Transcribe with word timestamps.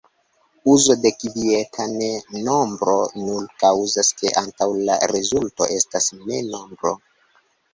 Uzo 0.71 0.93
de 1.01 1.09
kvieta 1.23 1.85
ne 1.91 2.07
nombro 2.47 2.95
nur 3.27 3.45
kaŭzas 3.65 4.09
ke 4.23 4.33
ankaŭ 4.43 4.69
la 4.89 4.97
rezulto 5.13 5.69
estas 5.77 6.09
ne 6.25 6.41
nombro. 6.49 6.97